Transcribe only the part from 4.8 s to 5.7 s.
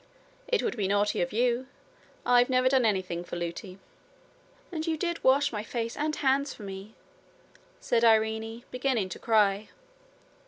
you did wash my